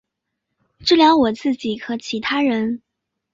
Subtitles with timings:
[0.79, 2.81] 治疗我自己和其他人